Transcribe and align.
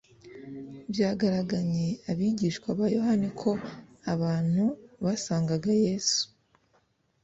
Byagaraganye 0.91 1.87
abigishwa 2.11 2.67
ba 2.79 2.85
Yohana 2.95 3.27
ko 3.41 3.51
abantu 4.13 4.63
basangaga 5.03 5.71
Yesu, 5.85 6.21